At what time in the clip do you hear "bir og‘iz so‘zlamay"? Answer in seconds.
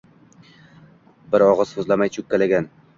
1.37-2.15